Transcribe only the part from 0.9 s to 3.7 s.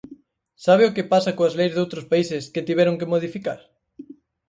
que pasa coas leis doutros países que tiveron que modificar?